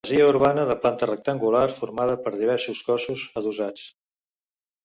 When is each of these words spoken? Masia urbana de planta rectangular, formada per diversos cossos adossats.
Masia 0.05 0.27
urbana 0.27 0.63
de 0.69 0.75
planta 0.85 1.09
rectangular, 1.09 1.61
formada 1.75 2.15
per 2.23 2.33
diversos 2.39 2.81
cossos 2.89 3.29
adossats. 3.43 3.85